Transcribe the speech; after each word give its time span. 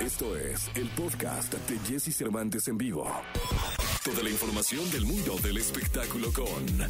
Esto 0.00 0.34
es 0.34 0.70
el 0.76 0.88
podcast 0.88 1.52
de 1.52 1.78
Jesse 1.80 2.16
Cervantes 2.16 2.66
en 2.68 2.78
vivo. 2.78 3.06
Toda 4.02 4.22
la 4.22 4.30
información 4.30 4.90
del 4.90 5.04
mundo 5.04 5.36
del 5.42 5.58
espectáculo 5.58 6.32
con 6.32 6.88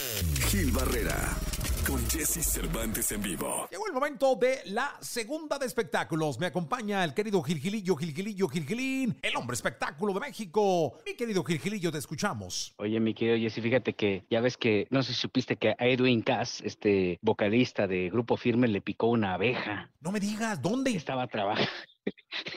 Gil 0.48 0.70
Barrera, 0.70 1.36
con 1.84 1.98
Jesse 2.08 2.46
Cervantes 2.46 3.10
en 3.10 3.20
vivo. 3.20 3.66
Llegó 3.68 3.88
el 3.88 3.92
momento 3.92 4.36
de 4.36 4.60
la 4.66 4.96
segunda 5.00 5.58
de 5.58 5.66
espectáculos. 5.66 6.38
Me 6.38 6.46
acompaña 6.46 7.02
el 7.02 7.12
querido 7.12 7.42
Gilgilillo, 7.42 7.96
Gilgilillo, 7.96 8.46
Gilgilín, 8.46 9.18
el 9.22 9.36
hombre 9.36 9.54
espectáculo 9.54 10.14
de 10.14 10.20
México. 10.20 11.00
Mi 11.04 11.14
querido 11.14 11.42
Gilgilillo, 11.42 11.90
te 11.90 11.98
escuchamos. 11.98 12.74
Oye, 12.76 13.00
mi 13.00 13.12
querido 13.14 13.36
Jesse, 13.36 13.60
fíjate 13.60 13.94
que 13.94 14.24
ya 14.30 14.40
ves 14.40 14.56
que, 14.56 14.86
no 14.90 15.02
sé 15.02 15.14
si 15.14 15.20
supiste 15.20 15.56
que 15.56 15.70
a 15.70 15.86
Edwin 15.86 16.22
Cass, 16.22 16.60
este 16.64 17.18
vocalista 17.22 17.88
de 17.88 18.08
Grupo 18.08 18.36
Firme, 18.36 18.68
le 18.68 18.80
picó 18.80 19.08
una 19.08 19.34
abeja. 19.34 19.90
No 20.00 20.12
me 20.12 20.20
digas, 20.20 20.62
¿dónde? 20.62 20.92
Estaba 20.92 21.26
trabajando. 21.26 21.89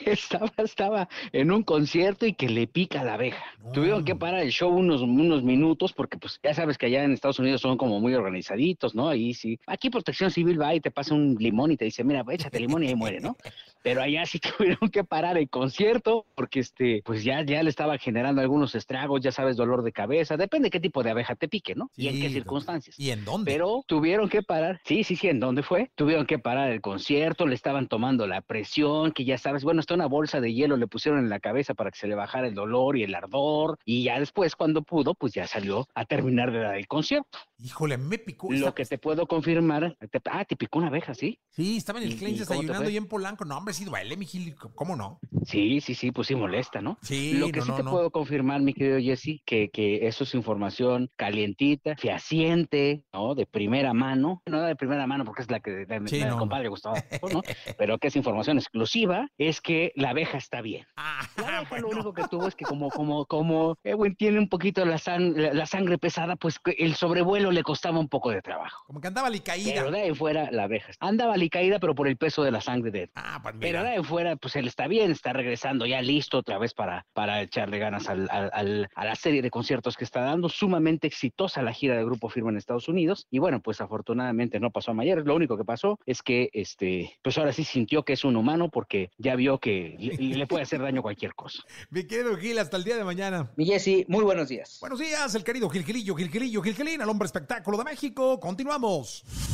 Estaba, 0.14 0.52
estaba 0.58 1.08
en 1.32 1.50
un 1.50 1.62
concierto 1.62 2.26
y 2.26 2.34
que 2.34 2.48
le 2.48 2.66
pica 2.66 3.04
la 3.04 3.14
abeja. 3.14 3.44
No. 3.62 3.72
Tuvieron 3.72 4.04
que 4.04 4.14
parar 4.14 4.40
el 4.40 4.50
show 4.50 4.70
unos, 4.70 5.02
unos 5.02 5.42
minutos 5.42 5.92
porque 5.92 6.18
pues 6.18 6.40
ya 6.42 6.54
sabes 6.54 6.78
que 6.78 6.86
allá 6.86 7.04
en 7.04 7.12
Estados 7.12 7.38
Unidos 7.38 7.60
son 7.60 7.76
como 7.76 8.00
muy 8.00 8.14
organizaditos, 8.14 8.94
¿no? 8.94 9.08
Ahí 9.08 9.34
sí. 9.34 9.58
Aquí 9.66 9.90
Protección 9.90 10.30
Civil 10.30 10.60
va 10.60 10.74
y 10.74 10.80
te 10.80 10.90
pasa 10.90 11.14
un 11.14 11.36
limón 11.38 11.72
y 11.72 11.76
te 11.76 11.84
dice, 11.84 12.04
mira, 12.04 12.24
échate 12.30 12.60
limón 12.60 12.84
y 12.84 12.88
ahí 12.88 12.94
muere, 12.94 13.20
¿no? 13.20 13.36
Pero 13.84 14.00
allá 14.02 14.24
sí 14.24 14.40
tuvieron 14.58 14.88
que 14.90 15.04
parar 15.04 15.36
el 15.36 15.48
concierto 15.50 16.24
porque 16.34 16.60
este, 16.60 17.02
pues 17.04 17.22
ya, 17.22 17.42
ya 17.44 17.62
le 17.62 17.68
estaba 17.68 17.98
generando 17.98 18.40
algunos 18.40 18.74
estragos, 18.74 19.20
ya 19.20 19.30
sabes, 19.30 19.56
dolor 19.56 19.82
de 19.82 19.92
cabeza, 19.92 20.36
depende 20.38 20.70
qué 20.70 20.80
tipo 20.80 21.02
de 21.02 21.10
abeja 21.10 21.34
te 21.36 21.48
pique, 21.48 21.74
¿no? 21.74 21.90
y 21.94 22.08
en 22.08 22.18
qué 22.20 22.30
circunstancias. 22.30 22.98
¿Y 22.98 23.10
en 23.10 23.24
dónde? 23.26 23.52
Pero 23.52 23.84
tuvieron 23.86 24.28
que 24.30 24.42
parar, 24.42 24.80
sí, 24.86 25.04
sí, 25.04 25.16
sí, 25.16 25.28
¿en 25.28 25.38
dónde 25.38 25.62
fue? 25.62 25.90
Tuvieron 25.96 26.24
que 26.26 26.38
parar 26.38 26.70
el 26.70 26.80
concierto, 26.80 27.46
le 27.46 27.54
estaban 27.54 27.86
tomando 27.86 28.26
la 28.26 28.40
presión, 28.40 29.12
que 29.12 29.24
ya 29.26 29.36
sabes, 29.36 29.64
bueno, 29.64 29.80
hasta 29.80 29.92
una 29.94 30.06
bolsa 30.06 30.40
de 30.40 30.54
hielo 30.54 30.78
le 30.78 30.86
pusieron 30.86 31.20
en 31.20 31.28
la 31.28 31.40
cabeza 31.40 31.74
para 31.74 31.90
que 31.90 31.98
se 31.98 32.06
le 32.08 32.14
bajara 32.14 32.48
el 32.48 32.54
dolor 32.54 32.96
y 32.96 33.02
el 33.02 33.14
ardor, 33.14 33.78
y 33.84 34.04
ya 34.04 34.18
después, 34.18 34.56
cuando 34.56 34.80
pudo, 34.82 35.14
pues 35.14 35.34
ya 35.34 35.46
salió 35.46 35.86
a 35.94 36.06
terminar 36.06 36.50
de 36.52 36.60
dar 36.60 36.76
el 36.76 36.86
concierto. 36.88 37.38
Híjole, 37.58 37.98
me 37.98 38.18
picó. 38.18 38.48
Lo 38.50 38.74
que 38.74 38.84
te 38.86 38.96
puedo 38.98 39.26
confirmar, 39.26 39.96
te- 40.10 40.20
ah, 40.30 40.44
te 40.46 40.56
picó 40.56 40.78
una 40.78 40.88
abeja, 40.88 41.14
¿sí? 41.14 41.38
Sí, 41.50 41.76
estaba 41.76 41.98
en 42.00 42.06
el 42.06 42.12
¿Y- 42.14 42.16
Klein 42.16 42.34
y 42.34 42.38
cómo 42.38 42.46
te 42.48 42.54
desayunando 42.54 42.90
y 42.90 42.96
en 42.96 43.06
Polanco. 43.06 43.44
No, 43.44 43.58
hombre, 43.58 43.73
sí 43.74 43.84
duele, 43.84 44.16
mi 44.16 44.26
Gil. 44.26 44.56
¿Cómo 44.74 44.96
no? 44.96 45.20
Sí, 45.44 45.80
sí, 45.80 45.94
sí, 45.94 46.10
pues 46.12 46.28
sí 46.28 46.34
molesta, 46.34 46.80
¿no? 46.80 46.98
Sí, 47.02 47.34
Lo 47.34 47.48
que 47.50 47.60
no, 47.60 47.66
sí 47.66 47.72
te 47.76 47.82
no. 47.82 47.90
puedo 47.90 48.10
confirmar, 48.10 48.60
mi 48.60 48.74
querido 48.74 48.98
Jesse, 48.98 49.40
que, 49.44 49.70
que 49.70 50.06
eso 50.06 50.24
es 50.24 50.34
información 50.34 51.10
calientita, 51.16 51.96
fehaciente, 51.96 53.04
¿no? 53.12 53.34
De 53.34 53.46
primera 53.46 53.92
mano. 53.92 54.42
No 54.46 54.62
de 54.62 54.76
primera 54.76 55.06
mano 55.06 55.24
porque 55.24 55.42
es 55.42 55.50
la 55.50 55.60
que 55.60 55.70
de, 55.70 56.08
Sí, 56.08 56.20
no. 56.24 56.38
compadre 56.38 56.68
Gustavo, 56.68 56.96
¿no? 57.32 57.42
Pero 57.78 57.98
que 57.98 58.08
es 58.08 58.16
información 58.16 58.58
exclusiva, 58.58 59.28
es 59.38 59.60
que 59.60 59.92
la 59.94 60.10
abeja 60.10 60.38
está 60.38 60.60
bien. 60.62 60.86
Ah, 60.96 61.20
La 61.36 61.58
abeja 61.58 61.68
bueno. 61.70 61.88
lo 61.88 61.94
único 61.94 62.12
que 62.14 62.24
tuvo 62.28 62.48
es 62.48 62.54
que 62.54 62.64
como, 62.64 62.88
como, 62.90 63.26
como 63.26 63.76
Edwin 63.84 64.16
tiene 64.16 64.38
un 64.38 64.48
poquito 64.48 64.84
la, 64.84 65.00
la, 65.06 65.52
la 65.54 65.66
sangre 65.66 65.98
pesada, 65.98 66.36
pues 66.36 66.58
el 66.78 66.94
sobrevuelo 66.94 67.50
le 67.50 67.62
costaba 67.62 67.98
un 67.98 68.08
poco 68.08 68.30
de 68.30 68.42
trabajo. 68.42 68.84
Como 68.86 69.00
que 69.00 69.08
andaba 69.08 69.30
caída. 69.44 69.72
Pero 69.74 69.90
de 69.90 70.00
ahí 70.02 70.14
fuera, 70.14 70.50
la 70.50 70.64
abeja 70.64 70.92
andaba 71.00 71.34
caída, 71.50 71.78
pero 71.78 71.94
por 71.94 72.08
el 72.08 72.16
peso 72.16 72.42
de 72.42 72.50
la 72.50 72.60
sangre 72.60 72.90
de 72.90 72.98
Edwin. 73.00 73.12
Ah, 73.16 73.38
pues 73.42 73.54
Pero 73.60 73.80
mira. 73.80 73.90
de 73.90 73.96
ahí 73.96 74.02
fuera, 74.04 74.36
pues 74.36 74.56
él 74.56 74.66
está 74.66 74.86
bien, 74.88 75.10
está 75.10 75.32
regresando 75.34 75.86
ya 75.86 76.00
listo 76.02 76.38
otra 76.38 76.58
vez 76.58 76.74
para, 76.74 77.06
para 77.12 77.42
echarle 77.42 77.78
ganas 77.78 78.08
al, 78.08 78.28
al- 78.30 78.50
al- 78.52 78.88
a 78.94 79.04
la 79.04 79.14
serie 79.14 79.42
de 79.42 79.50
conciertos 79.50 79.96
que 79.96 80.04
está 80.04 80.20
dando. 80.22 80.48
Sumamente 80.48 81.06
exitosa 81.06 81.62
la 81.62 81.72
gira 81.72 81.96
de 81.96 82.04
Grupo 82.04 82.28
Firme 82.28 82.50
en 82.50 82.56
Estados 82.56 82.88
Unidos. 82.88 83.26
Y 83.30 83.38
bueno, 83.38 83.60
pues 83.60 83.80
afortunadamente 83.80 84.60
no 84.60 84.70
pasó 84.70 84.92
a 84.92 84.94
mayores. 84.94 85.24
Lo 85.24 85.34
único 85.34 85.56
que 85.56 85.64
pasó 85.64 85.98
es 86.06 86.22
que, 86.22 86.50
este, 86.52 87.18
pues 87.22 87.36
ahora 87.38 87.52
sí 87.52 87.64
sintió 87.64 88.04
que 88.04 88.14
es 88.14 88.24
un 88.24 88.36
humano 88.36 88.68
porque 88.70 89.10
ya 89.18 89.36
vio 89.36 89.58
que 89.58 89.96
le, 89.98 90.16
le 90.36 90.46
puede 90.46 90.62
hacer 90.62 90.80
daño 90.80 91.02
cualquier 91.02 91.34
cosa. 91.34 91.62
Mi 91.90 92.06
querido 92.06 92.36
Gil, 92.36 92.58
hasta 92.58 92.76
el 92.76 92.84
día 92.84 92.96
de 92.96 93.04
mañana. 93.04 93.50
Mi 93.56 93.66
Jessy, 93.66 94.04
muy 94.08 94.24
buenos 94.24 94.48
días. 94.48 94.78
Buenos 94.80 94.98
días, 94.98 95.34
el 95.34 95.44
querido 95.44 95.68
Gilgilillo, 95.68 96.14
Gilgilillo, 96.14 96.62
Gilgilín, 96.62 97.00
el 97.00 97.08
hombre 97.08 97.26
espectáculo 97.26 97.78
de 97.78 97.84
México. 97.84 98.38
Continuamos. 98.40 99.53